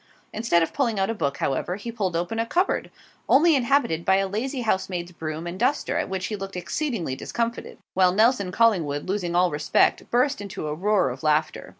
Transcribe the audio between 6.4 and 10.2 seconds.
exceedingly discomfited; while Nelson Collingwood, losing all respect,